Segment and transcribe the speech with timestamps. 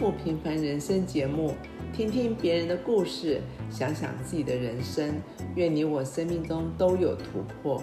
[0.00, 1.52] 不平凡人生节目，
[1.92, 5.12] 听听别人的故事，想想自己的人生。
[5.56, 7.82] 愿你我生命中都有突破。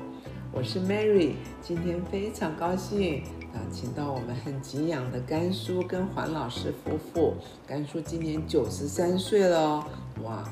[0.52, 3.22] 我是 Mary，今天非常高兴
[3.54, 7.36] 啊，请到我们很敬仰的甘叔跟黄老师夫妇。
[7.68, 9.88] 甘叔今年九十三岁了，
[10.24, 10.44] 哇，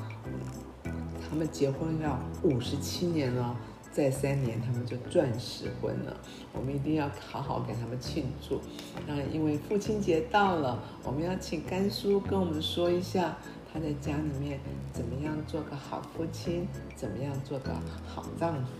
[1.28, 3.56] 他们结婚要五十七年了。
[3.96, 6.14] 再三年，他们就钻石婚了。
[6.52, 8.60] 我们一定要好好给他们庆祝。
[9.06, 13.34] 那因为父亲节到了，我们要请甘叔跟我们说一下
[13.72, 14.60] 他在家里面
[14.92, 17.72] 怎么样做个好父亲，怎么样做个
[18.06, 18.70] 好丈夫。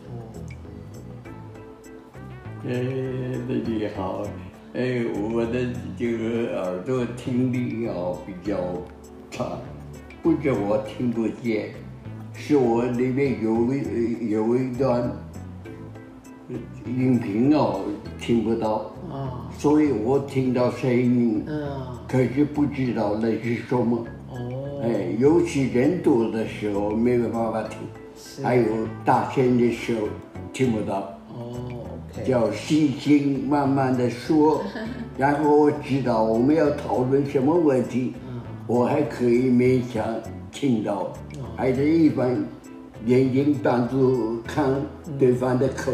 [2.66, 2.82] 哎，
[3.48, 4.22] 你好，
[4.74, 8.58] 哎，我的这个耳朵听力要比较
[9.30, 9.58] 差，
[10.22, 11.70] 不是我听不见。
[12.36, 15.10] 是我里面有一有一段
[16.86, 17.80] 音频哦，
[18.20, 21.66] 听不到，啊，所以我听到声音，嗯，
[22.06, 27.78] 可是不知道那是什么，哦，哎，尤其人多的时候没有办法听，
[28.44, 28.64] 还有
[29.04, 30.06] 大声的时候
[30.52, 30.98] 听不到，
[31.30, 31.52] 哦
[32.24, 34.62] 叫细心慢慢的说，
[35.18, 38.12] 然后我知道我们要讨论什么问题，
[38.66, 40.04] 我还可以勉强
[40.52, 41.12] 听到。
[41.56, 42.36] 还是一般
[43.06, 44.64] 眼睛当住看
[45.18, 45.90] 对方的口，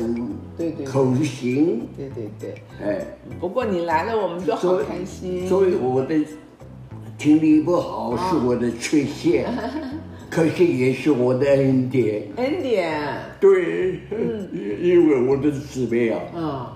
[0.56, 2.54] 对对口型，对对对，
[2.84, 3.06] 哎，
[3.40, 5.46] 不过你来了，我们就好开心。
[5.46, 6.16] 所以我的
[7.16, 9.46] 听力不好是我的缺陷，
[10.28, 12.22] 可是也是我的恩典。
[12.36, 13.00] 恩典。
[13.38, 14.00] 对，
[14.80, 16.66] 因为我的姊妹啊，嗯，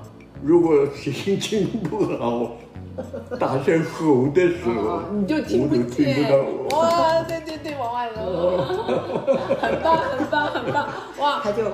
[0.42, 2.56] 如果心情不好。
[3.38, 6.30] 大声吼的时候，你就听不见。
[6.70, 8.58] 哇，对对对，王万龙，
[9.60, 10.88] 很棒很棒很棒。
[11.18, 11.64] 哇，他就，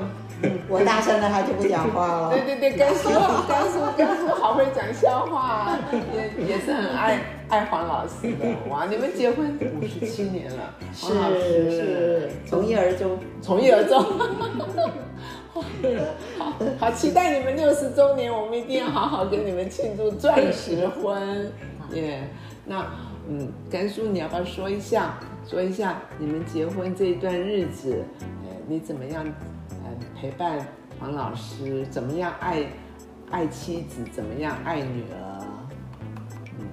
[0.69, 2.31] 我大声了，他就不讲话了。
[2.31, 3.09] 对对对，甘肃
[3.49, 8.47] 甘肃甘肃好会讲笑话，也也是很爱爱黄老师的。
[8.69, 11.07] 哇，你们结婚五十七年了，是
[11.71, 14.05] 是，从一而终，从一而终。
[16.39, 21.53] 好好期待你们六十周年，我们一定要好好跟你们庆祝钻石婚
[21.93, 22.27] 耶！
[22.65, 22.87] 那
[23.29, 29.25] 嗯，甘叔，你要不要说一下，说一下你们结婚这一段日子，呃，你怎么样
[29.69, 30.67] 呃陪伴
[30.99, 32.65] 黄老师，怎么样爱
[33.31, 35.45] 爱妻子，怎么样爱女儿？
[36.59, 36.67] 嗯，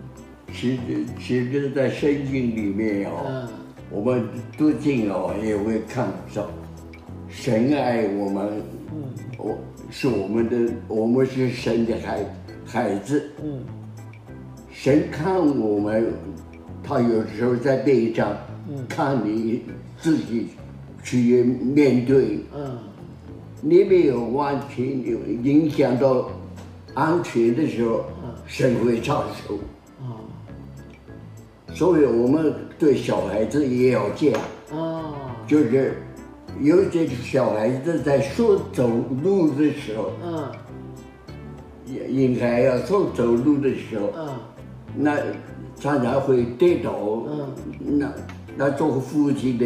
[0.53, 3.47] 其实其实，在圣经里面哦，
[3.91, 4.25] 我们
[4.57, 6.50] 最近哦也会看到。
[7.29, 9.57] 神爱我们，嗯，我
[9.91, 12.25] 是我们的，我们是神的孩
[12.66, 13.62] 孩子，嗯，
[14.72, 16.12] 神看我们，
[16.84, 18.35] 他有时候在地上，
[18.68, 19.63] 嗯，看你
[20.00, 20.47] 自己
[21.03, 22.78] 去面对，嗯，
[23.62, 26.29] 你没有完全影响到
[26.95, 28.03] 安全的时候，
[28.47, 29.56] 神会插手，
[30.01, 30.18] 啊，
[31.73, 34.41] 所以我们对小孩子也要这样，
[34.72, 35.13] 哦，
[35.47, 35.94] 就是。
[36.62, 38.88] 有些小孩子在说走
[39.24, 40.52] 路的时候，嗯，
[41.86, 44.28] 应应该要说走路的时候，嗯，
[44.96, 45.18] 那
[45.80, 46.92] 常常会跌倒，
[47.30, 47.50] 嗯，
[47.98, 48.12] 那
[48.58, 49.66] 那做父亲的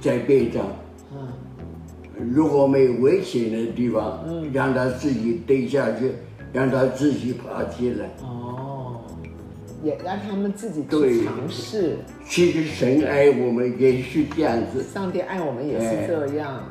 [0.00, 0.66] 在边上，
[1.12, 1.28] 嗯，
[2.32, 6.12] 如果没有危险的地方，嗯，让他自己跌下去，
[6.52, 8.10] 让他自己爬起来。
[9.82, 11.98] 也让他们自己去尝试。
[12.26, 16.62] 其实神爱我们也是这样子，上帝爱我们也是这样。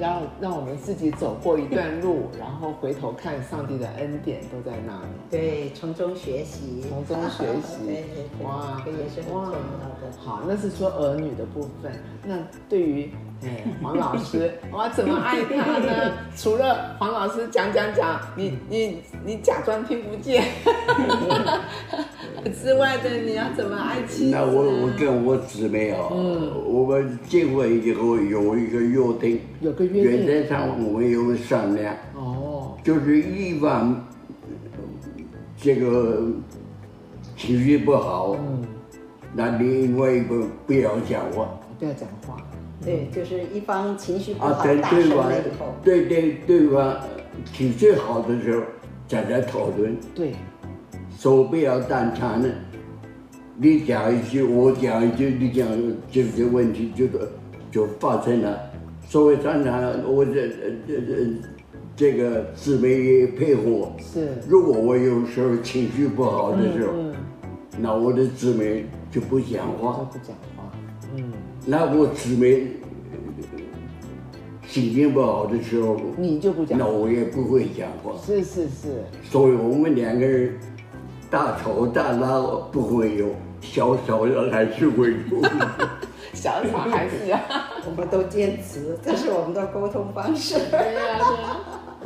[0.00, 5.08] 要让我们自己走过一段路，然后回头看上帝的恩典都在那里。
[5.30, 8.02] 对，从中学习，从中学习。
[8.42, 9.58] 哇，这也是很重要的。
[10.24, 11.92] 好，那是说儿女的部分。
[12.24, 13.10] 那对于
[13.42, 16.12] 哎黄老师， 我怎么爱他呢？
[16.34, 20.44] 除了黄老师讲讲讲，你你你假装听不见
[22.50, 29.40] 之外的，你要怎么爱妻那我我跟我姊妹哦，嗯，我们结婚以后有一个约定。
[29.60, 30.48] 有个约定。
[30.48, 34.04] 上，我们有商量，哦，就是一方
[35.56, 36.26] 这个
[37.36, 38.62] 情绪不好，嗯，
[39.34, 41.48] 那另外一个不要讲话，
[41.78, 42.36] 不要讲话，
[42.84, 47.00] 对，就是一方情绪不好，大声了以后，对对对方
[47.52, 48.62] 情绪好的时候
[49.08, 50.32] 再来讨论，对，
[51.18, 52.48] 说不要当场的，
[53.56, 55.66] 你讲一句，我讲一句，你讲
[56.10, 57.06] 这些问题就
[57.70, 58.58] 就发生了。
[59.08, 60.48] 作为厂长，我这
[60.86, 61.26] 这这
[61.96, 63.92] 这个姊妹也配合我。
[64.00, 64.28] 是。
[64.48, 66.92] 如果我有时候情绪不好的时候，
[67.78, 70.08] 那我的姊妹就不讲话。
[70.12, 70.72] 不讲话。
[71.16, 71.32] 嗯。
[71.64, 72.66] 那我姊妹
[74.66, 76.78] 心情不好的时候，你就不讲。
[76.78, 78.14] 那我也不会讲话。
[78.24, 79.04] 是是是。
[79.22, 80.54] 所以我们两个人
[81.34, 84.20] 大吵大闹不会有，小吵
[84.52, 85.42] 还是会有。
[86.32, 87.40] 小吵还是啊，
[87.84, 90.54] 我们都坚持，这是我们的沟通方式。
[90.70, 91.18] 对呀，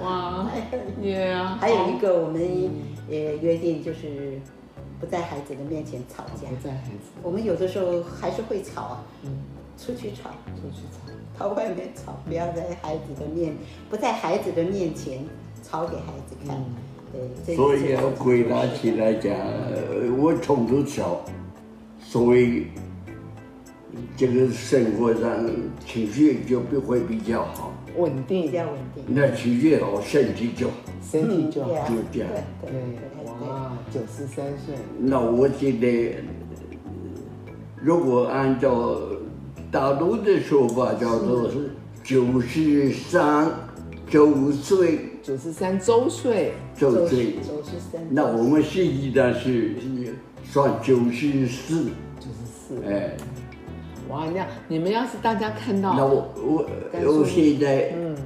[0.02, 0.50] 哇，
[1.02, 1.58] 耶啊！
[1.60, 2.40] 还有一个，我们
[3.06, 4.40] 也约定就是
[4.98, 6.48] 不在孩子的面前吵架。
[6.48, 9.04] 不在孩子，我们有的时候还是会吵啊。
[9.24, 9.30] 嗯，
[9.76, 13.54] 出去吵，出去吵，到外面吵，不要在孩子的面，
[13.90, 15.22] 不在孩子的面前
[15.62, 16.56] 吵给孩子看。
[16.56, 16.64] 对，
[17.54, 19.34] 所以要归纳起来讲，
[20.18, 21.24] 我从头小，
[22.00, 22.66] 所以。
[24.16, 25.44] 这个生活上
[25.84, 29.04] 情绪就不会比较好，稳定比较稳定。
[29.08, 30.68] 那情绪好，身体就
[31.02, 32.28] 身体就好，就这样。
[32.62, 32.70] 对，
[33.24, 34.76] 哇，九十三岁。
[34.98, 36.16] 那我觉得，
[37.80, 39.00] 如果按照
[39.72, 41.70] 大陆的说法，叫做是
[42.04, 43.50] 九十三
[44.08, 44.98] 周岁。
[45.22, 46.52] 九十三周岁。
[46.78, 47.32] 周岁。
[47.32, 47.98] 九十。
[48.10, 49.74] 那我们实际上是
[50.44, 51.84] 算九十四。
[52.20, 52.82] 九十四。
[52.86, 53.16] 哎。
[54.08, 56.66] 哇，那你们要是大家看到，那我我
[57.04, 58.16] 我现在嗯，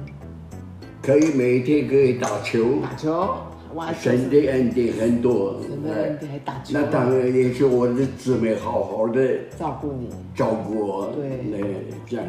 [1.01, 3.35] 可以每天可以打球，打球，
[3.73, 9.27] 哇，神的恩典很多，神的恩典还打球，那当然也是我的姊妹好好的
[9.59, 11.57] 照顾你，照顾我，对，那
[12.07, 12.25] 这样，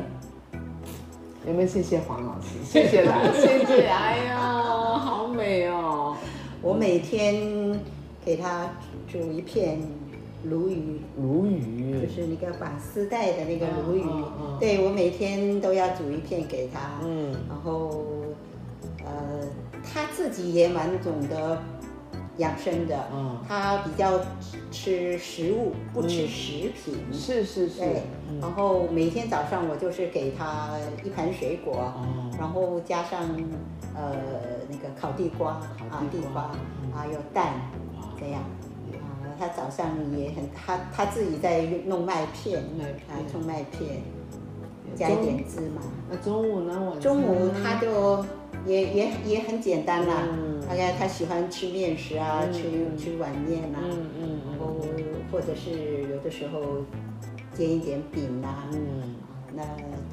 [1.47, 2.47] 有没有谢谢黄老师？
[2.65, 6.17] 谢谢啦， 谢谢，哎呀，好美哦，
[6.63, 7.79] 我每天
[8.25, 8.71] 给他
[9.11, 9.79] 煮一片。
[10.47, 14.05] 鲈鱼，鲈鱼就是那个绑丝带的那个鲈鱼。
[14.61, 17.01] 对我每天都要煮一片给他。
[17.03, 18.05] 嗯，然后，
[19.03, 19.41] 呃，
[19.83, 21.59] 他自己也蛮懂得
[22.39, 23.09] 养生的。
[23.13, 24.21] 嗯，他比较
[24.71, 26.95] 吃食物，不吃食品。
[27.13, 27.81] 是是是。
[27.81, 28.03] 对，
[28.41, 30.71] 然后每天早上我就是给他
[31.03, 31.93] 一盘水果，
[32.39, 33.21] 然后加上
[33.95, 34.17] 呃
[34.69, 35.61] 那个烤地瓜，
[35.91, 36.43] 烤地瓜，
[36.95, 37.55] 啊有蛋，
[38.19, 38.43] 这样。
[39.37, 42.63] 他早上也很，他他自己在弄麦片，
[43.09, 44.01] 啊，冲麦片，
[44.95, 45.83] 加一点芝麻。
[46.09, 46.93] 那中午呢？
[46.95, 48.25] 我中午他就
[48.67, 50.23] 也也也很简单啦，
[50.69, 52.63] 大概他喜欢吃面食啊，吃
[52.99, 54.41] 吃碗面呐，嗯嗯，
[55.31, 56.61] 或者是有的时候
[57.55, 59.17] 煎一点饼呐，嗯，
[59.55, 59.63] 那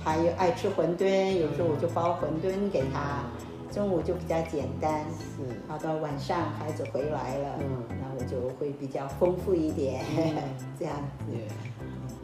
[0.03, 3.24] 他又爱吃馄饨，有时候我就包馄饨给他。
[3.71, 10.04] 中午就比较简单，是，好到晚上孩子回来了，嗯，那我就会比较丰富一点，
[10.77, 11.31] 这样子。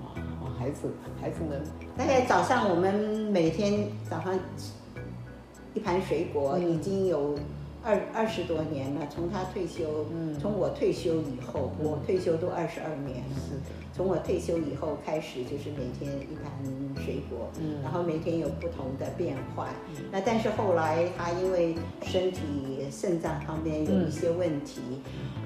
[0.02, 0.92] 哇，孩子，
[1.22, 1.64] 孩子们，
[1.96, 2.94] 大概早上我们
[3.32, 4.38] 每天早上
[5.74, 7.38] 一盘水果已经有。
[7.84, 10.06] 二二十多年了，从他退休，
[10.42, 13.38] 从我退休以后，我退休都二十二年了。
[13.94, 16.52] 从我退休以后开始，就是每天一盘
[17.02, 19.70] 水果，嗯，然后每天有不同的变化。
[20.12, 22.40] 那但是后来他因为身体
[22.92, 24.82] 肾脏方面有一些问题，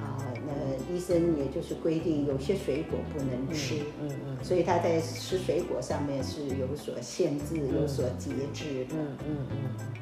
[0.01, 0.17] 啊，
[0.47, 0.51] 那
[0.95, 8.87] 医生也就是规定有些水果不能吃，嗯嗯，所以他在吃水果上面是有所限制，有所节制。
[8.91, 10.00] 嗯嗯嗯。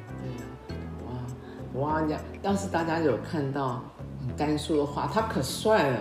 [1.74, 2.18] 哇呀！
[2.42, 3.80] 要是大家有看到
[4.36, 5.98] 甘肃的话，他可帅了，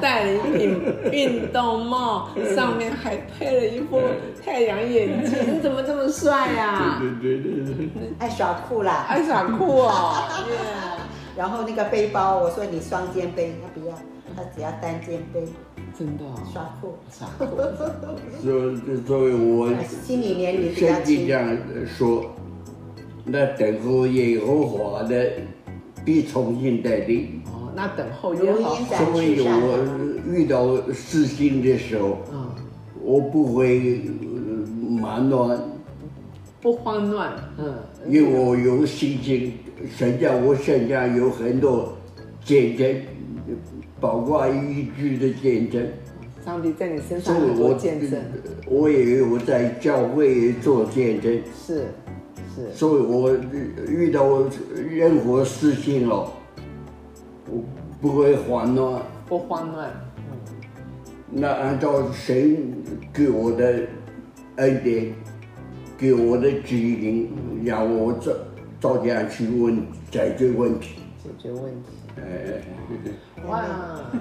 [0.00, 4.00] 戴了一顶运动帽，上面还配了一副
[4.44, 7.00] 太阳眼镜，你怎么这么帅呀？
[7.00, 10.14] 对对对对对，爱耍酷啦，爱耍酷哦。
[11.36, 13.94] 然后那个背包，我说你双肩背，他不要，
[14.36, 15.46] 他只要单肩背。
[15.98, 17.44] 真的，耍酷，耍酷。
[18.40, 22.24] 作作为我心理年龄比较轻，这样说。
[23.30, 25.32] 那等候耶和华的
[26.04, 27.42] 必重新带领。
[27.46, 28.96] 哦，那等候耶和华。
[29.12, 29.84] 所以我
[30.26, 32.50] 遇到事情的时候，嗯，
[33.02, 34.00] 我不会
[35.00, 35.60] 忙乱，
[36.62, 37.74] 不慌乱，嗯，
[38.08, 39.52] 因为我有信心，
[39.96, 41.96] 身上我身上有很多
[42.42, 42.96] 见证，
[44.00, 45.86] 包括一句的见证。
[46.44, 48.18] 上帝在你身上做见证。
[48.66, 51.38] 我也有在教会做见证。
[51.66, 51.88] 是。
[52.74, 53.32] 所以，我
[53.86, 54.42] 遇到
[54.74, 56.32] 任何事情了，
[57.46, 57.62] 我
[58.00, 59.90] 不会慌乱，不慌乱。
[61.30, 62.72] 那按照神
[63.12, 63.80] 给我的
[64.56, 65.14] 恩典，
[65.96, 67.30] 给我的指引，
[67.64, 68.32] 让我早
[68.80, 71.00] 早点去问解决问题。
[71.22, 71.90] 解决问题。
[72.16, 72.62] 哎，
[73.46, 73.64] 哇！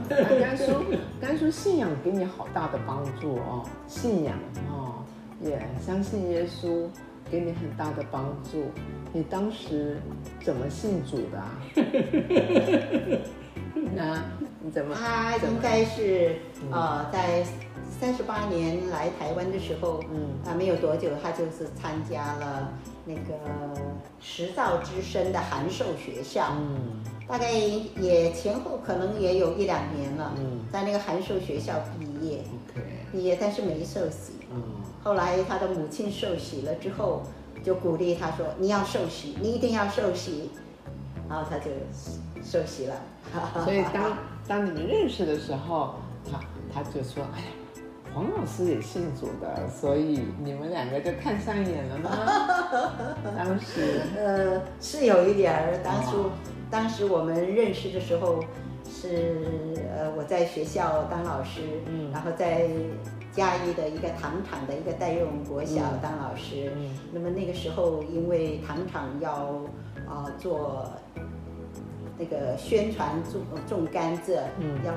[0.09, 0.73] 甘叔，
[1.19, 4.35] 甘叔信仰给你好大的帮助哦，信仰
[4.69, 5.03] 哦，
[5.41, 6.87] 也相信耶稣。
[7.31, 8.71] 给你很大的帮助，
[9.13, 9.97] 你当时
[10.43, 11.43] 怎么信主的？
[13.95, 14.23] 那
[14.61, 14.95] 你怎么？
[14.95, 16.37] 他应该是
[16.71, 17.43] 呃，在
[17.99, 20.27] 三十八年来台湾的时候，嗯。
[20.45, 22.71] 啊，没有多久，他就是参加了
[23.05, 23.33] 那个
[24.21, 32.39] 十造之声的函授学校，嗯，大概也前后可能也有一两年了，嗯，在那个函授学校毕业
[32.71, 32.81] ，OK，
[33.11, 34.63] 毕业但是没受洗，嗯，
[35.07, 37.23] 后来他的母亲受洗了之后，
[37.63, 40.51] 就鼓励他说：“你要受洗，你一定要受洗。”
[41.29, 41.71] 然后他就
[42.43, 42.95] 受洗了。
[43.63, 45.95] 所以当当你们认识的时候，
[46.29, 46.41] 他
[46.73, 47.81] 他就说：“哎呀，
[48.13, 52.11] 黄老师也信主的，所以你们两个就看上眼了吗？”
[53.37, 56.29] 当时呃是有一点儿，当初
[56.69, 58.43] 当时我们认识的时候
[58.83, 59.45] 是
[59.97, 62.67] 呃我在学校当老师，嗯，然后在
[63.37, 69.31] 嘉义的一个糖厂的一个代用国小当老师，嗯，那么那个时候因为糖厂要
[70.09, 70.91] 啊做。
[72.19, 74.91] 那个宣传种种甘蔗，嗯，要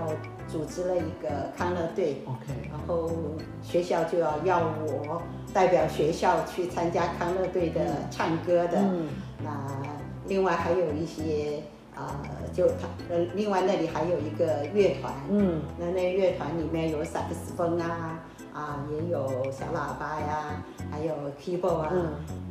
[0.49, 3.11] 组织了一个康乐队，OK，然后
[3.63, 5.21] 学校就要要我
[5.53, 9.09] 代表学校去参加康乐队的唱歌的，嗯，
[9.45, 9.67] 那
[10.29, 11.63] 另外还有一些
[12.01, 12.21] 啊，
[12.53, 18.19] 就他呃，另外那里还有一个乐团，嗯，那那乐团里面有萨克斯风啊，
[18.55, 21.93] 啊，也有小喇叭呀，还有 keyboard 啊，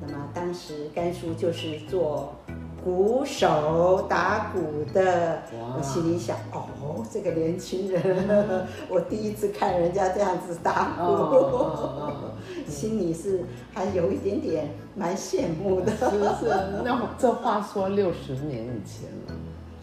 [0.01, 2.33] 那么当时甘叔就是做。
[2.81, 8.01] 鼓手打鼓的，我心里想，哦，这个年轻人，
[8.87, 11.59] 我第一次看人家这样子打鼓，
[12.71, 15.91] 心里是还有一点点蛮羡慕的。
[15.91, 16.05] 是
[16.39, 16.47] 是，
[16.85, 19.35] 那这话说六十年以前了。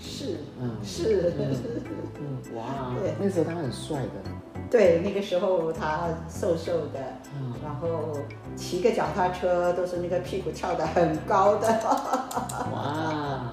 [0.09, 4.31] 是，嗯，是，嗯， 哇，对，那时候他很帅的。
[4.71, 7.01] 对，那个时候他瘦瘦的，
[7.63, 8.17] 然后
[8.57, 11.69] 骑个脚踏车都是那个屁股翘得很高的。
[12.73, 13.53] 哇！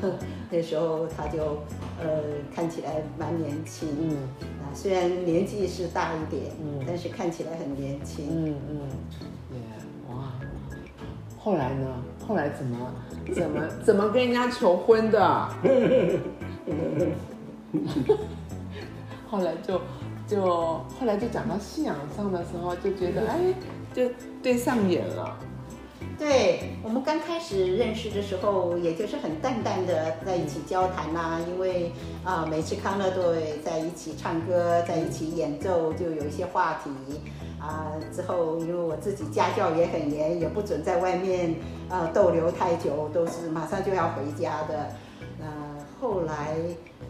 [0.50, 1.58] 那时候他就
[2.00, 2.20] 呃
[2.54, 4.16] 看起来蛮年轻，嗯，
[4.60, 9.31] 啊虽然年纪是大一点，嗯，但是看起来很年轻，嗯嗯，哇！
[11.42, 11.86] 后来呢？
[12.26, 12.92] 后来怎么
[13.34, 15.48] 怎么怎么跟人家求婚的？
[19.28, 19.80] 后来就。
[20.24, 23.38] 就后来就讲到信仰上的时候，就觉得哎，
[23.92, 24.08] 就
[24.42, 25.36] 对上眼了。
[26.18, 31.92] 对我们刚开始认识的时候，也就是很淡淡的在一起交谈呐，因为
[32.24, 36.90] 啊，每次康乐队在一起唱歌，在一起演奏，就有一些话题
[37.62, 37.92] 啊。
[38.12, 41.54] 之后因为我自己家教也很严，也不准在外面
[41.88, 44.88] 呃逗留太久，都是马上就要回家的。
[45.38, 45.46] 那
[46.00, 46.56] 后来。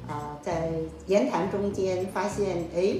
[0.08, 0.68] 啊，在
[1.06, 2.96] 言谈中间发现，哎，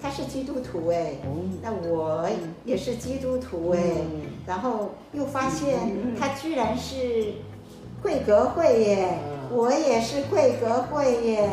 [0.00, 1.14] 他是基督徒哎，
[1.60, 2.28] 那我
[2.64, 3.80] 也是基督徒哎，
[4.46, 5.76] 然后又发现
[6.18, 7.34] 他居然是
[8.00, 9.18] 贵格会耶，
[9.50, 11.50] 我也是贵格会耶，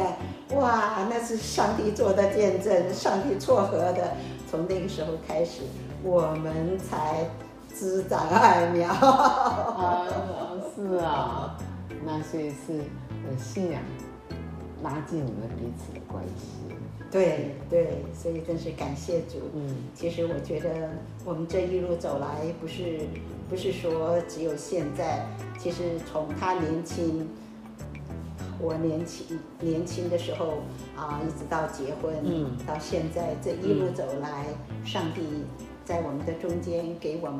[0.54, 4.14] 哇，那是上帝做的见证，上帝撮合的，
[4.52, 5.62] 从那个时候开始，
[6.04, 7.26] 我们才
[7.74, 8.92] 滋长爱苗。
[8.92, 10.06] 啊，
[10.76, 11.58] 是啊，
[12.06, 12.84] 那所以是
[13.42, 13.82] 信仰。
[14.84, 16.76] 拉近你们彼此的关系，
[17.12, 19.38] 对对，所以真是感谢主。
[19.54, 20.90] 嗯，其实我觉得
[21.24, 23.02] 我们这一路走来，不是
[23.48, 25.28] 不是说只有现在，
[25.60, 27.30] 其实从他年轻，
[28.62, 30.60] 我年轻年轻的时候
[30.96, 34.46] 啊，一直到结婚，嗯，到现在这一路走来，
[34.86, 35.22] 上帝。
[35.84, 37.40] 在我们的中间，给我们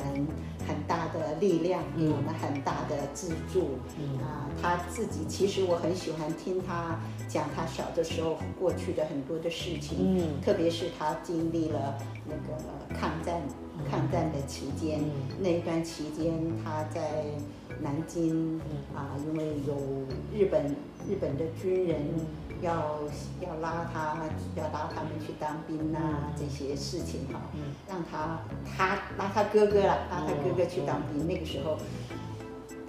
[0.68, 3.78] 很大的力量，给我们很大的资助。
[4.20, 7.00] 啊，他自己其实我很喜欢听他
[7.30, 13.42] 讲他小的时候过去的很多的事情，嗯，特别是他经历了那个抗战，
[13.90, 15.00] 抗战的期间，
[15.40, 17.24] 那一段期间他在
[17.82, 18.60] 南京，
[18.96, 19.76] 啊，因为有
[20.34, 20.66] 日本
[21.08, 21.98] 日本的军人。
[22.62, 23.00] 要
[23.40, 24.18] 要拉他，
[24.56, 26.00] 要拉他们去当兵呐，
[26.38, 27.42] 这些事情哈，
[27.90, 31.26] 让他他拉他哥哥了，拉他哥哥去当兵。
[31.28, 31.76] 那个时候，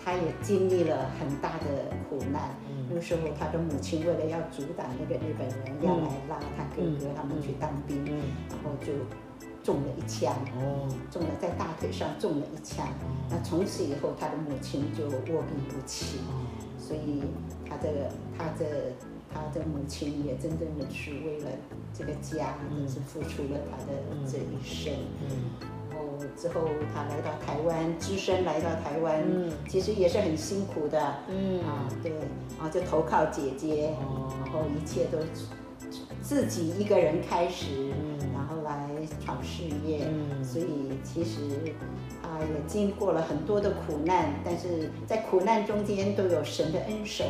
[0.04, 2.50] 他也经历了很大的苦难。
[2.90, 8.92] 那个时候，他的母亲为了要阻挡那个日本人，要来拉他哥哥他们去当兵，然后就
[9.62, 12.86] 中了一枪，哦中了在大腿上中了一枪。
[13.30, 16.18] 那从此以后，他的母亲就卧病不起，
[16.78, 17.22] 所以
[17.68, 18.92] 他的他的。
[19.34, 21.46] 他的母亲也真正的是为了
[21.94, 23.92] 这个家，真是付出了他的
[24.30, 24.92] 这一生。
[25.88, 26.04] 然后
[26.36, 31.14] 之后他来到台湾，只身来到台湾，嗯其实也是很辛苦的。
[31.30, 32.12] 嗯啊，对，
[32.58, 33.94] 然后就投靠姐姐，
[34.44, 35.16] 然后一切都
[36.20, 37.88] 自己一个人开始，
[38.34, 38.86] 然后来
[39.24, 40.08] 闯事业。
[40.42, 40.66] 所以
[41.02, 41.40] 其实
[42.22, 47.24] 啊，也经过了很多的苦难，但是在苦难中间都有神的恩手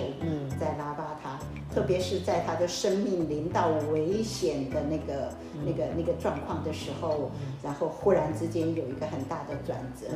[0.60, 1.38] 在拉拔他。
[1.74, 5.32] 特别是在他的生命临到危险的那个、
[5.64, 7.30] 那个、那个状况的时候，
[7.62, 10.06] 然后忽然之间有一个很大的转折，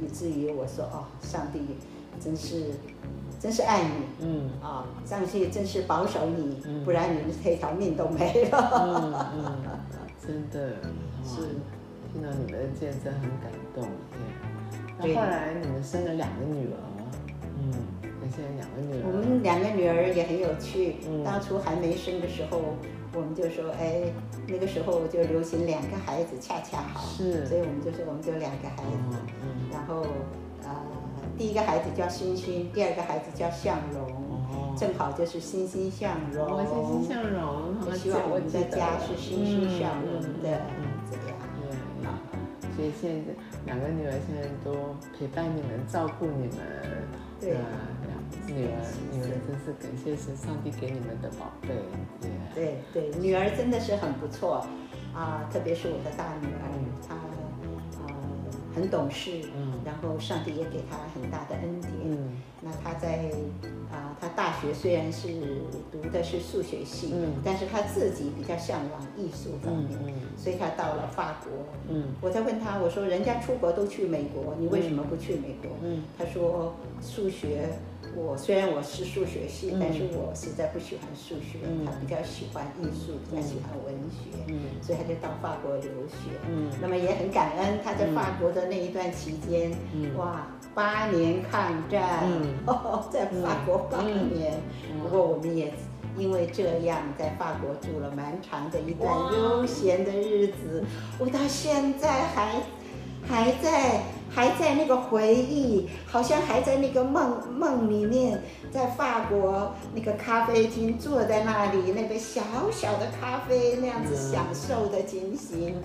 [0.00, 1.60] 以至于我说哦，上帝
[2.18, 2.70] 真是
[3.38, 4.50] 真是爱你，嗯。
[4.62, 8.70] 啊，上帝真是保守你，不然你这条命都没了。
[8.72, 9.62] 嗯嗯，
[10.20, 10.76] 真的
[11.24, 11.40] 是
[12.12, 13.84] 听到你们的见证很感动。
[15.00, 16.76] 对，那后来你们生了两个女儿，
[17.58, 17.72] 嗯。
[18.34, 20.96] 现在两个女儿，我们两个女儿也很有趣。
[21.22, 22.74] 当初还没生的时候，
[23.12, 24.10] 我们就说，哎，
[24.48, 29.18] 那个时候就流行两个孩子恰恰好，是，所以我们就说我们就两个孩子。
[29.42, 30.06] 嗯，然后
[30.64, 30.74] 呃，
[31.36, 34.10] 第一个孩子叫欣欣，第二个孩子叫向荣，
[34.76, 36.58] 正好就是欣欣向荣。
[36.66, 40.60] 欣欣向荣，我希望我们的家是欣欣向荣的，
[41.10, 41.38] 这样。
[41.60, 43.32] 对，所以现在
[43.66, 46.58] 两个女儿现在都陪伴你们，照顾你们。
[47.40, 47.56] 对。
[48.46, 48.76] 女儿，
[49.10, 51.68] 女儿真是感谢是上帝给你们的宝贝。
[52.54, 54.66] 对对，女儿真的是很不错
[55.14, 56.68] 啊，特别是我的大女儿，
[57.08, 57.14] 她
[58.06, 58.14] 呃
[58.74, 61.92] 很懂事，嗯，然后上帝也给他很大的恩典。
[62.04, 63.30] 嗯，那他在
[63.92, 65.28] 啊，他大学虽然是
[65.92, 71.52] 读的是数学系，嗯，但是他自己比较向往艺术方面，嗯，所以他到了法国，
[71.88, 75.70] 嗯，我在问他，我说人家出国都去美国，你为什么不去美国？
[75.82, 77.68] 嗯，他说数学。
[78.16, 86.38] 我虽然我是数学系，但是我实在不喜欢数学，他比较喜欢艺术，比较喜欢文学，所以他就到法国留学。
[86.80, 89.72] 那么也很感恩他在法国的那一段期间，
[90.16, 92.28] 哇，八年抗战，
[93.10, 94.60] 在法国八年。
[95.02, 95.72] 不过我们也
[96.16, 100.84] 因为这样在法国住了蛮长的一段悠闲的日子，
[101.18, 102.62] 我到现在还
[103.26, 104.02] 还在。
[104.34, 112.42] 还在那个回忆，好像还在那个梦梦里面，在法国那个咖啡厅坐在那里，那个小
[112.72, 115.76] 小的咖啡那样子享受的情形，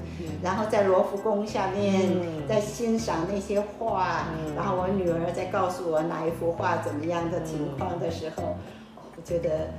[0.42, 2.10] 然后在罗浮宫下面
[2.48, 8.58] 在欣赏那些画，然后我女儿在告诉我哪一幅画怎么样的情况的时候，
[8.96, 9.70] 我觉得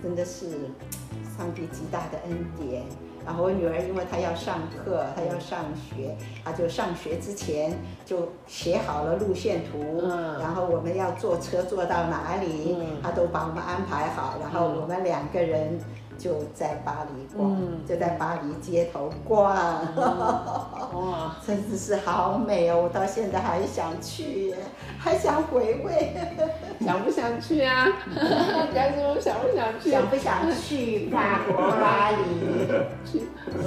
[0.00, 0.46] 真的是
[1.36, 2.84] 上帝极大的恩典。
[3.24, 10.02] 然后我女儿因为她要上课，她要上学，她就上学之前就写好了路线图，
[10.40, 15.78] 然后我们要坐车坐到哪里，她都帮我们安排好，然后我们两个人。
[16.22, 19.42] 就在巴黎逛，就在巴黎街头逛，
[20.94, 22.82] 哇， 真的是好美哦！
[22.84, 24.54] 我到现在还想去，
[25.00, 26.14] 还想回味。
[26.80, 27.88] 想不想去啊？
[28.72, 29.90] 该说想不想去？
[29.90, 32.68] 想不想去法国巴黎？
[33.04, 33.22] 去？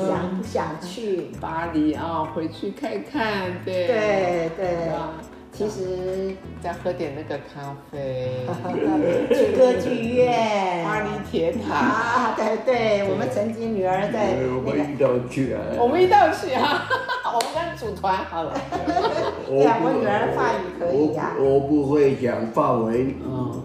[0.08, 2.24] 想不想去巴黎啊？
[2.34, 4.92] 回去看看，对对对。
[5.58, 8.46] 其实再喝点那个咖啡，
[9.30, 11.74] 去 歌剧院，巴黎铁塔。
[11.74, 16.86] 啊，对对，我们曾经女儿在我们一道去啊，我们一道去啊，
[17.34, 18.54] 我们跟组团好了。
[19.50, 23.64] 两个女儿法语可以呀，我不会讲法文，嗯，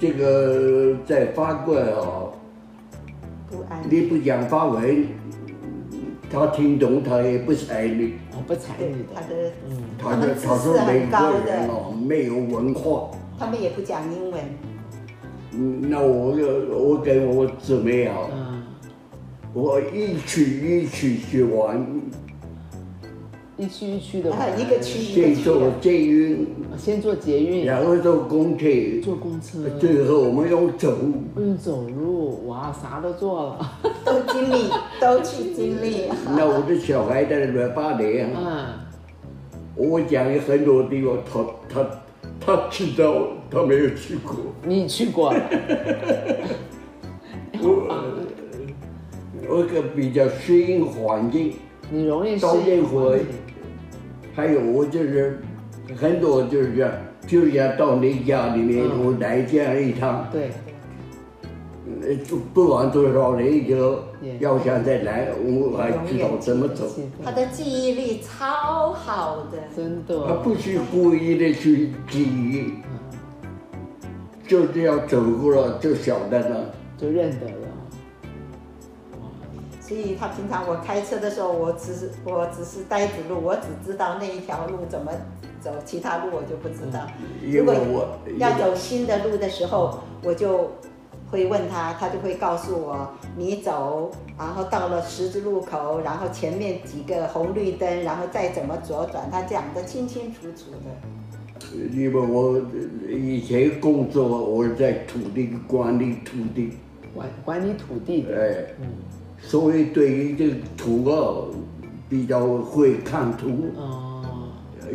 [0.00, 2.32] 这个在法国哦，
[3.48, 5.06] 不安，你不讲法文。
[6.30, 8.14] 他听懂，他也不睬你。
[8.36, 9.14] 我不睬你的。
[9.14, 9.34] 他的，
[9.68, 13.10] 嗯，他的他说美国人哦，没有文化。
[13.38, 14.40] 他们也不讲英文。
[15.52, 16.36] 嗯，那我
[16.70, 18.16] 我跟我姊妹啊，
[19.52, 21.84] 我一曲一曲去玩。
[23.56, 28.66] 一区一区的，一个区先坐捷运，先坐捷运，然后坐公车，
[29.00, 30.98] 坐公车，最后我们用走，
[31.36, 33.72] 用走路，哇，啥都做了，
[34.04, 34.64] 都经历，
[35.00, 36.08] 都去经历。
[36.36, 38.66] 那我的小孩在那边八年，嗯，
[39.76, 41.86] 我讲有很多地方，他他
[42.40, 45.30] 他知道，他没有去过，你去过？
[45.32, 45.40] 了，
[47.62, 47.68] 我
[49.48, 51.52] 我个比较适应环境，
[51.88, 53.26] 你容易适应环境。
[54.34, 55.38] 还有我就是
[55.96, 56.92] 很多就是这样，
[57.26, 60.50] 就是要到你家里面我来这样一趟，对，
[62.02, 62.16] 呃，
[62.52, 64.02] 不管多少人就
[64.40, 66.84] 要想再来，我还知道怎么走。
[67.24, 70.26] 他的记忆力超好的，真的。
[70.26, 72.72] 他不是故意的去记忆，
[74.48, 77.63] 就这样走过了就晓得了，就认得了。
[79.86, 85.12] 所以他平常我开车的时候，我只是我只是呆子路，我只知道那一条路怎么
[85.60, 87.06] 走，其他路我就不知道。
[87.42, 87.74] 如果
[88.38, 90.70] 要走新的路的时候，我就
[91.30, 101.76] 会问他，他就会告诉我，你走，然后到了十字路口，然后前面几个红绿灯，然后再怎么左转，他讲得清清楚楚的。
[101.92, 102.58] 因为我
[103.08, 106.72] 以前工作我在土地管理土地，
[107.14, 108.66] 管管理土地的，哎，
[109.46, 111.46] 所以对于这个土啊
[112.08, 113.70] 比较会看图。
[113.76, 114.22] 哦，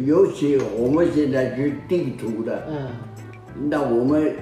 [0.06, 4.36] 尤其我们现在是地图的，嗯，那我们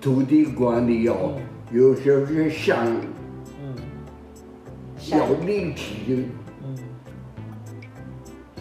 [0.00, 1.34] 土地管理哦，
[1.72, 2.86] 有时候是上
[3.62, 3.74] 嗯，
[5.10, 6.22] 要立体的，
[6.64, 6.78] 嗯，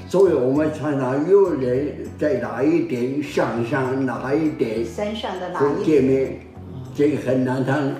[0.07, 6.39] 所以我们常常有人在哪一点上上哪一点山上的哪一点？
[6.95, 7.95] 这个很难谈，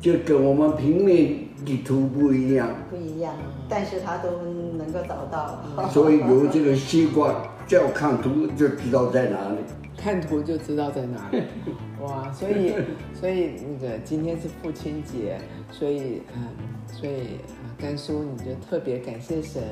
[0.00, 3.34] 就跟我们平面地图不一样，不一样，
[3.68, 4.30] 但是他都
[4.76, 5.62] 能够找到。
[5.90, 7.34] 所以有这个习惯，
[7.66, 9.56] 只要看图就知道在哪里。
[9.96, 11.42] 看图就知道在哪里。
[12.00, 12.74] 哇，所以
[13.12, 15.38] 所以那个今天是父亲节，
[15.70, 16.48] 所以嗯，
[16.86, 19.62] 所以啊，甘叔你就特别感谢神，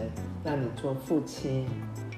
[0.45, 1.65] 让你做父亲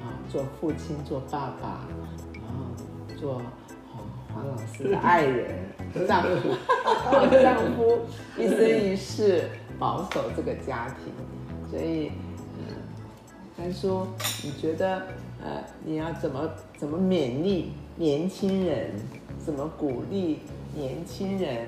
[0.01, 1.87] 啊，做父亲，做爸爸，
[2.35, 4.03] 然后做哦
[4.35, 5.55] 黄老师的爱人、
[6.09, 6.49] 丈夫、
[7.41, 8.01] 丈夫，
[8.37, 9.45] 一生一世
[9.81, 11.13] 保守这个家庭。
[11.71, 12.13] 所以，
[12.59, 12.77] 嗯，
[13.57, 14.07] 甘叔，
[14.45, 15.03] 你觉得
[15.43, 18.93] 呃，你要怎么怎么勉励年轻人？
[19.39, 20.41] 怎么鼓励
[20.75, 21.67] 年轻人？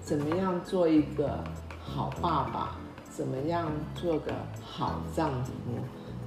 [0.00, 1.44] 怎么样做一个
[1.82, 2.76] 好爸爸？
[3.10, 5.50] 怎么样做个好丈夫？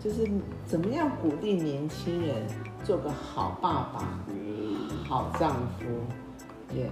[0.04, 0.28] 就是
[0.66, 2.36] 怎么样鼓励年轻人
[2.84, 4.20] 做个好爸爸、
[5.08, 5.86] 好丈夫？
[6.76, 6.90] 也，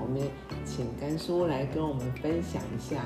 [0.00, 0.28] 我们
[0.64, 3.02] 请甘叔来跟我们分享一下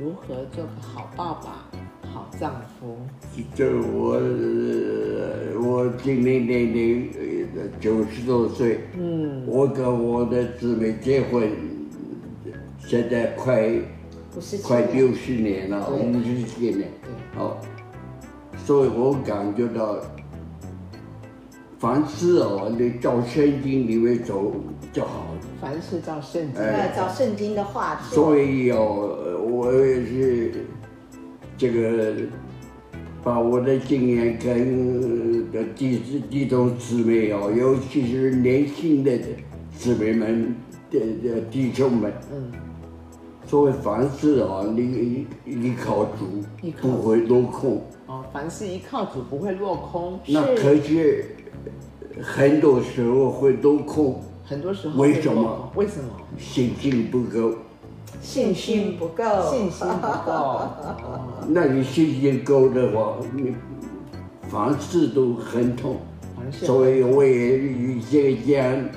[0.00, 1.68] 如何做个好爸爸、
[2.12, 2.96] 好丈夫。
[3.54, 7.10] 就我呃我今年年龄
[7.54, 11.48] 呃九十多岁，嗯，我跟我的姊妹结婚，
[12.78, 13.70] 现在快
[14.64, 16.00] 快六十年了，对。
[16.00, 16.88] 五十几年，
[17.34, 17.60] 好，
[18.64, 19.98] 所以我感觉到，
[21.78, 24.54] 凡事哦，你照圣经里面走
[24.92, 25.40] 就好了。
[25.60, 26.62] 凡事照圣经。
[26.62, 30.52] 哎，照圣经的话说，所以哦，我也是
[31.58, 32.14] 这个
[33.22, 39.18] 把我的经验跟的弟弟兄姊妹哦，尤其是年轻的
[39.76, 40.54] 姊妹们
[40.90, 42.50] 的的弟兄们，嗯，
[43.46, 46.42] 所谓凡事哦，你依靠主
[46.80, 47.82] 不会落空。
[48.06, 51.34] 哦，凡事依靠主不会落空，那可是
[52.22, 56.10] 很多时候会都空，很多时候为什么为什么？
[56.38, 57.54] 信心不够。
[58.22, 60.32] 信心不够，信心不够。
[60.32, 60.70] 哦，
[61.48, 63.54] 那你信心够的话，你
[64.48, 65.96] 凡事都很通。
[66.52, 68.88] 所以我也以这个样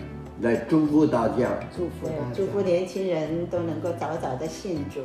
[0.41, 1.50] 来祝福大家。
[1.76, 5.02] 祝福祝福年轻人都能够早早的信主，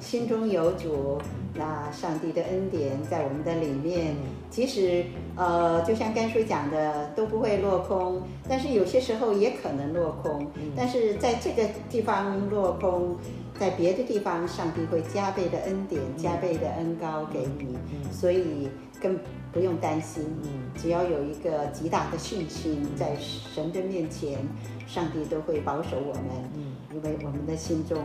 [0.00, 1.18] 心中有主，
[1.54, 4.14] 那上帝的恩典在我们的里面，
[4.50, 13.16] 即使呃，就像甘叔讲的，都不会落空，但是有些时候也可能落空，但是在这个地方落空。
[13.58, 17.74] 在别的地方，上帝会加倍的恩典、加倍的恩高给你，
[18.12, 18.68] 所以
[19.00, 19.18] 更
[19.56, 20.22] 不用担心。
[20.44, 24.38] 嗯只要有一个极大的信心，在神的面前，
[24.86, 26.24] 上帝都会保守我们。
[26.54, 27.98] 嗯因为我们的心中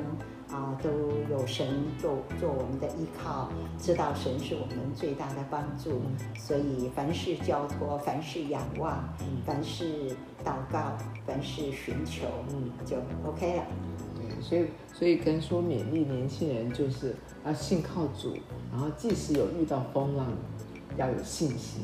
[0.50, 0.90] 啊、都
[1.30, 1.66] 有神
[1.98, 6.02] 做做我们的依靠，知道神是我们最大的帮助，
[6.38, 9.02] 所以凡事交托，凡事仰望，
[9.46, 10.10] 凡事
[10.44, 13.64] 祷告，凡事寻求，嗯就 OK 了。
[14.18, 18.36] 对，所以所以跟说勉励年轻人就是要信靠主，
[18.72, 20.28] 然后即使有遇到风浪，
[20.98, 21.82] 要有信心，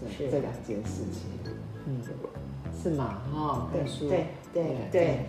[0.00, 0.30] 这是。
[0.30, 1.52] 这两件事情，
[1.86, 2.00] 嗯，
[2.82, 3.22] 是吗？
[3.32, 5.20] 哈，对跟叔，对对对，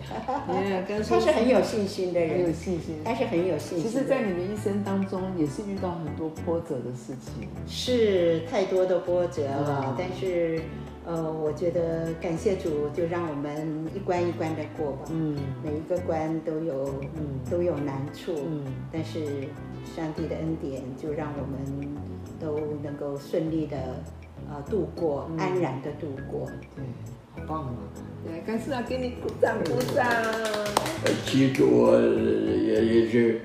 [0.46, 1.14] 对，跟 叔。
[1.14, 2.96] 他是很有信心的人很有，信心。
[3.04, 3.88] 他是很有信心。
[3.88, 7.48] 其实，在你们一生当中，也是遇到很多波折的事情。
[7.66, 9.94] 是太多的波折了，嗯。
[9.98, 10.60] 但是
[11.06, 15.06] 呃，我觉得感谢主，就让我们一关一关的过吧。
[15.10, 15.36] 嗯。
[15.64, 17.40] 每一个关都有嗯。
[17.50, 18.62] 都有难处，嗯。
[18.92, 19.24] 但是
[19.96, 21.96] 上帝的恩典就让我们
[22.40, 23.76] 都能够顺利的
[24.50, 26.46] 呃度过，嗯安然的度过。
[26.76, 26.84] 对，
[27.34, 27.74] 好棒啊！
[28.26, 30.06] 对，干事要给你鼓掌鼓掌。
[31.04, 33.40] 呃其实我也也是，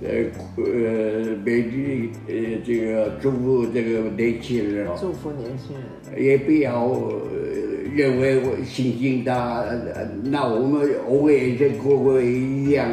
[0.00, 0.08] 呃
[0.56, 6.22] 呃，美丽呃这个祝福这个年轻人哦，祝福年轻人。
[6.22, 7.18] 也不要呃
[7.94, 12.90] 认为我信心大，呃那我们我也是跟我一样，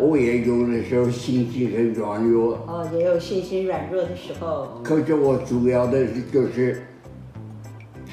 [0.00, 2.54] 我也有的时候心情很软弱。
[2.66, 4.80] 哦，也有信心软弱的时候。
[4.82, 6.82] 可是我主要的是就是，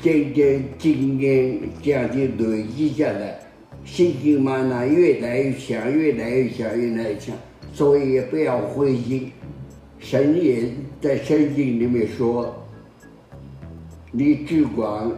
[0.02, 3.40] 渐渐经验这样的累积下来，
[3.84, 7.36] 信心慢慢越来越强，越来越强，越来越强。
[7.74, 9.32] 所以也不要灰心，
[9.98, 10.66] 神也
[11.02, 12.54] 在圣经里面说，
[14.12, 15.12] 你只管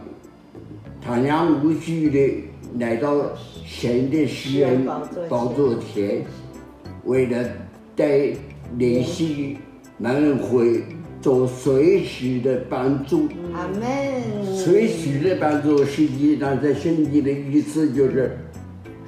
[1.02, 2.44] 坦然无惧的
[2.78, 3.14] 来到
[3.64, 4.86] 神的诗人
[5.28, 6.24] 宝座前，
[7.06, 7.48] 为了
[7.94, 8.30] 带
[8.76, 9.58] 联系
[9.96, 10.82] 男人会
[11.20, 13.28] 做随时的帮助。
[13.54, 14.44] 阿门。
[14.54, 18.36] 随时的帮助，实际上在圣经的意思就是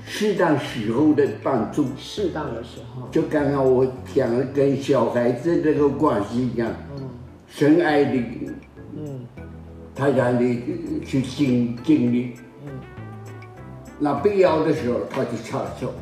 [0.06, 1.86] 适当时候的帮助。
[1.98, 3.08] 适当的时候。
[3.10, 6.72] 就刚刚我讲的跟小孩子这个关系一样。
[6.96, 7.08] 嗯。
[7.48, 8.22] 深爱的。
[8.96, 9.26] 嗯。
[9.94, 10.62] 他让你
[11.04, 12.34] 去经经历。
[12.64, 12.70] 嗯。
[13.98, 15.92] 那必要的时候，他就插手。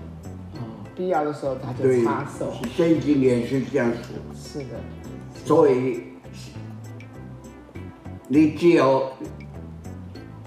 [0.96, 0.98] 哦。
[0.98, 2.52] 必要的时候，他就插手。
[2.74, 4.35] 圣经也是这样说。
[4.35, 4.80] 是的。
[5.44, 6.02] 所以。
[8.28, 9.12] 你只要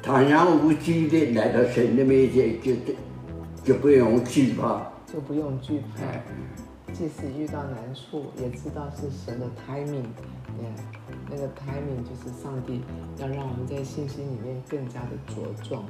[0.04, 2.74] 坦然无惧的来到神的面前，就
[3.64, 6.04] 就不用惧怕，就不用惧怕。
[6.92, 10.04] 即使遇到难处，也知道是神的 timing，
[10.58, 10.68] 对，
[11.30, 12.82] 那个 timing 就是上帝
[13.18, 15.86] 要让我们在信心里面更加的茁壮。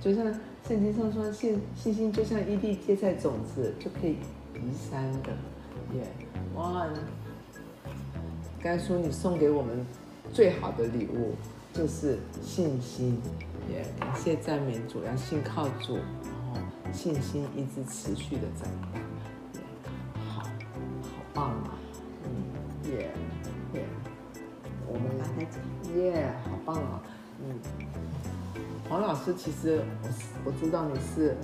[0.00, 0.24] 就像
[0.66, 4.16] 圣经上说，信信心就像一粒芥菜种子，就可以
[4.54, 5.30] 移山的。
[5.94, 6.04] 耶，
[6.56, 6.86] 哇！
[8.60, 9.86] 该说你送给我们。
[10.32, 11.36] 最好的礼物
[11.72, 13.16] 就是信心，
[13.70, 16.04] 也感谢赞美主，要信靠主，然
[16.52, 16.58] 后
[16.92, 18.98] 信心一直持续的长大，
[20.28, 21.78] 好，好棒啊，
[22.24, 23.08] 嗯，耶
[23.74, 23.84] 耶，
[24.88, 25.24] 我们来，
[25.96, 27.00] 耶，好棒啊，
[27.40, 27.60] 嗯，
[28.88, 30.08] 黄老师，其实我
[30.46, 31.36] 我知道你是。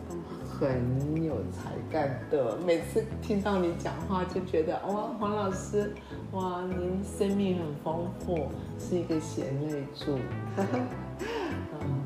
[0.61, 5.93] 很有才干的，每次听到你讲话就觉得哇，黄老师，
[6.31, 10.17] 哇，您生命很丰富，是一个贤内助。
[10.57, 12.05] 嗯，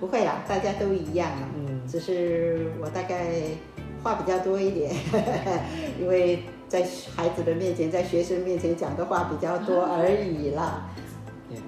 [0.00, 1.50] 不会啦，大家都一样啊。
[1.54, 3.26] 嗯，只是我大概
[4.02, 4.94] 话比较多一点，
[6.00, 10.88] 因为在孩子的面前，在学生面前讲的话比较多 而已啦。
[11.50, 11.58] 对，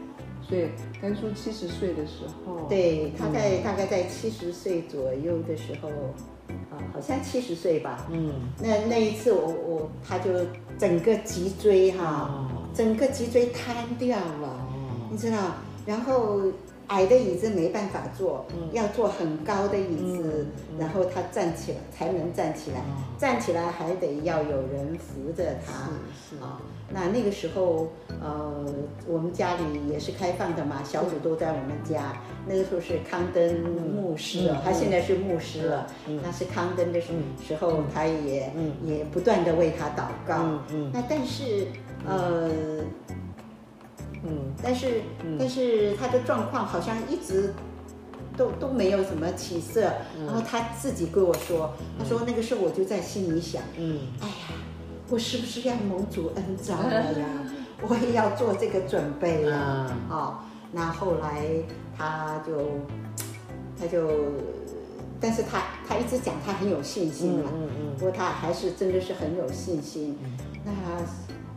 [0.49, 0.71] 所以
[1.01, 5.89] 甘叔七十岁的时候，对，他在大概在七十岁左右的时候。
[6.71, 8.09] 啊，好像七十岁吧。
[8.11, 10.31] 嗯，那那一次我我他就
[10.79, 14.69] 整个脊椎哈，整个脊椎瘫掉了，
[15.11, 15.39] 你知道，
[15.87, 16.41] 然后。
[16.91, 22.83] 矮的椅子没办法坐，要坐很高的椅子，然后他站起来才能站起来，
[23.17, 25.73] 站起来还得要有人扶着他。
[26.45, 26.61] 啊，
[26.93, 27.89] 那那个时候，
[28.21, 28.67] 呃，
[29.07, 32.21] 我们家里也是开放的嘛，小组都在我们家。
[32.49, 33.61] 那个时候是康登
[33.95, 35.87] 牧师，他现在是牧师了。
[36.25, 37.13] 那是康登的时
[37.47, 38.53] 时候，他也
[38.85, 40.59] 也不断的为他祷告。
[40.93, 41.69] 那但是，
[42.05, 42.51] 呃。
[44.25, 45.03] 嗯，但是
[45.39, 47.55] 但是他的状况好像一直
[48.37, 49.81] 都都没有什么起色，
[50.27, 54.35] 然后他自己跟我说，他说那个时候我就在心里想，嗯，哎呀，
[55.09, 57.27] 我是不是要蒙主恩召了呀？
[57.89, 60.39] 我也要做这个准备呀，哦，
[60.71, 61.47] 那后来
[61.97, 62.53] 他就
[63.79, 64.07] 他就，
[65.19, 70.19] 但是他他一直讲他很有信心嘛，嗯嗯，不过他还是真的是很有信心，
[70.63, 70.71] 那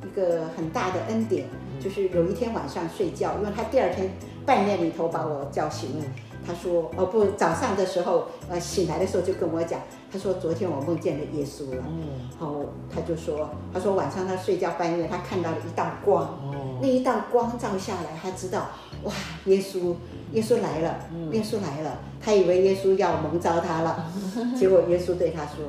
[0.08, 1.46] 一个很大的恩典。
[1.84, 4.10] 就是有一天晚上睡觉，因为他第二天
[4.46, 6.06] 半夜里头把我叫醒了。
[6.46, 9.80] 他说：“哦不，早上的时候，呃，醒来的时候就跟我讲，
[10.12, 11.82] 他说昨天我梦见了耶稣了。
[11.88, 18.68] 嗯，后他就说，他说晚上他睡觉半夜他看到了一道光，哦，那一道光照下来，他知道，
[19.04, 19.14] 哇，
[19.46, 19.96] 耶稣，
[20.34, 21.00] 耶稣来了，
[21.32, 21.98] 耶稣来了。
[22.20, 24.12] 他以为耶稣要蒙召他了，
[24.60, 25.64] 结果耶稣对他说：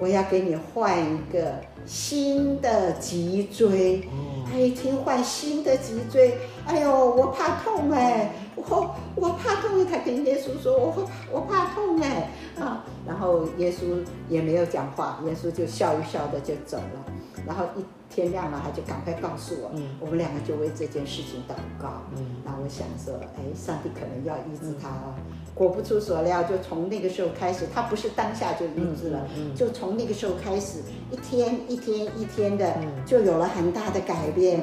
[0.00, 1.54] 我要给你换一个
[1.86, 4.08] 新的脊椎。”
[4.50, 9.84] 他一听换新的脊椎，哎呦，我怕痛哎，我我怕痛。
[9.86, 17.04] 他跟耶稣说，我怕我怕痛哎啊，然后耶稣也没有讲话，耶稣就笑一笑的就走了。
[17.46, 22.00] 然后一天亮了，他就赶快告诉我，我们两个就为这件事情祷告。
[22.42, 25.14] 那我想说，哎，上帝可能要医治他了。
[25.58, 30.78] 果不出所料，就从那个时候开始，他不是当下就医治了，就从那个时候开始，
[31.10, 32.72] 一天一天一天的，
[33.04, 34.62] 就有了很大的改变，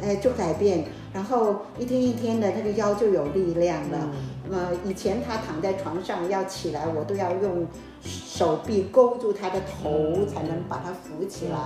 [0.00, 4.08] 哎，就改变，然后一天一天的，那个腰就有力量了。
[4.48, 7.66] 呃，以前他躺在床上要起来，我都要用
[8.04, 11.58] 手臂勾住他的头才能把他扶起来。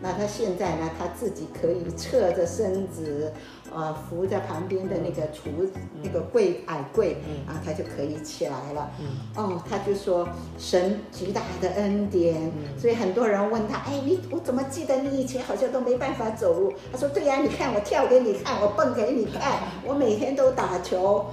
[0.00, 3.32] 那他现在呢，他自己可以侧着身子。
[3.74, 5.68] 呃，扶在旁边的那个橱
[6.00, 8.90] 那个柜矮柜，啊，他就可以起来了。
[9.34, 16.72] 哦，他就说神极大的恩典，所以很多人问他，哎，你我怎么记得你以前好像都没办法走路？
[16.92, 21.26] 他说，对呀，你看我跳给你看，我蹦给你看，我每天都打球。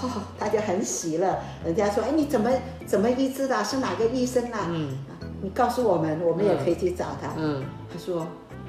[0.00, 1.40] 哦，他就很喜了。
[1.64, 2.48] 人家说，哎，你怎么
[2.86, 3.62] 怎么医治的？
[3.64, 4.68] 是哪个医生啊？
[4.70, 4.96] 嗯，
[5.42, 7.34] 你告诉我们，我们也可以去找他。
[7.36, 8.26] 嗯，他说。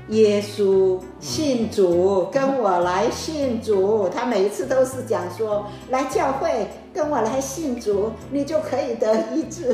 [0.09, 4.09] 耶稣信主，跟我来信主。
[4.09, 9.73] 他每一次都是讲说，来教会跟我来信主，你就可以得医治。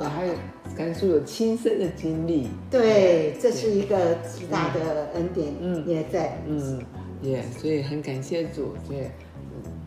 [0.00, 0.34] 还有
[0.76, 6.84] 甘叔有亲身的经历，对，这是一个极大的恩典，嗯，也在，嗯，
[7.22, 9.02] 也，所以很感谢主，所以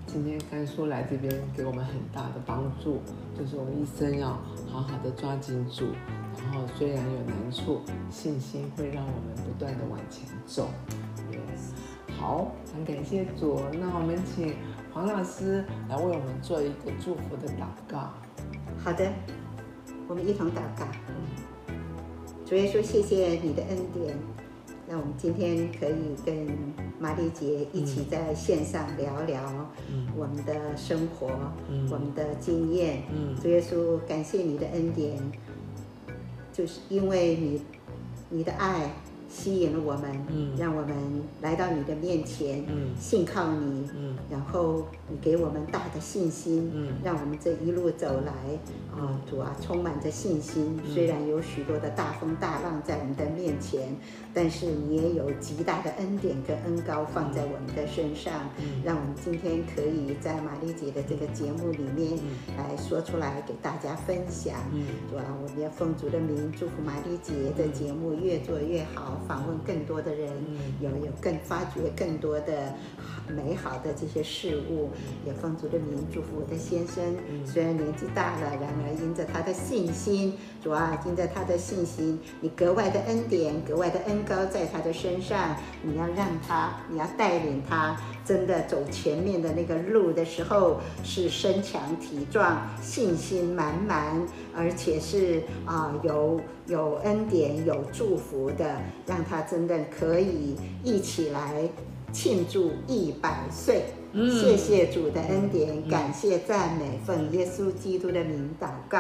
[0.08, 3.00] 今天甘叔来这边给我们很大的帮助，
[3.38, 4.30] 就是我们一生要
[4.72, 5.88] 好好的抓紧主。
[6.42, 10.70] 然后虽然有难处，信心会让我们不断的往前走。
[11.32, 11.74] Yes.
[12.20, 13.60] 好，很感谢主。
[13.80, 14.56] 那我们请
[14.94, 18.12] 黄老师来为我们做一个祝福的祷告。
[18.84, 19.12] 好的，
[20.08, 20.86] 我们一同祷告。
[22.46, 24.18] 主耶稣，谢谢你的恩典，
[24.88, 26.48] 那我们今天可以跟
[27.00, 29.42] 玛丽姐一起在线上聊聊
[30.18, 31.28] 我们的生活，
[31.92, 33.04] 我们的经验。
[33.40, 35.16] 主耶稣，感谢你的恩典。
[36.60, 37.62] 就是因为你，
[38.30, 38.92] 你的爱。
[39.32, 40.12] 吸引了我们，
[40.58, 40.92] 让我们
[41.40, 42.66] 来到你的面前，
[43.00, 43.88] 信靠你，
[44.28, 46.72] 然后你给我们大的信心，
[47.04, 48.34] 让我们这一路走来，
[48.92, 50.80] 啊，主啊，充满着信心。
[50.84, 53.96] 虽然有许多的大风大浪在我们的面前，
[54.42, 58.50] 但是你也有极大的恩典跟恩高放在我们的身上，
[58.86, 62.18] 让我们今天可以在玛丽姐的这个节目里面
[62.58, 64.56] 来说出来给大家分享。
[64.72, 69.20] 嗯主啊，我们要奉主的名祝福玛丽姐的节目越做越好。
[69.28, 70.32] 访问更多的人，
[70.80, 72.74] 有有更发掘更多的
[73.28, 74.90] 美好的这些事物，
[75.26, 77.04] 也奉主的名祝福我的先生。
[77.46, 85.58] 虽然年纪大了，然而因着他的信心，主啊，因着他的信心，你格外的恩典，格外的恩高在他的身上。
[85.82, 94.22] 你要让他，你要带领他，真的走前面的那个路的时候，是身强体壮，信心满满，
[94.56, 98.76] 而且是啊有有恩典、有祝福的。
[99.08, 101.68] 让他真的可以一起来
[102.12, 103.86] 庆祝一百岁。
[104.14, 109.00] 谢谢主的恩典，感谢赞美，奉耶稣基督的名祷告，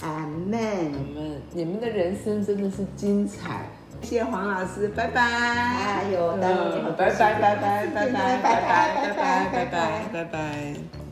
[0.00, 0.58] 阿门。
[0.58, 0.82] 阿
[1.14, 1.42] 门。
[1.52, 3.68] 你们的人生真的是精彩。
[4.04, 5.20] 谢谢黄老师，拜拜。
[5.22, 6.52] 哎呦，拜
[6.92, 11.03] 拜拜拜拜拜拜拜拜拜拜拜拜拜。